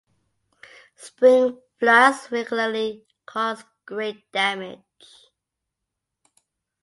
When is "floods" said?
1.77-2.31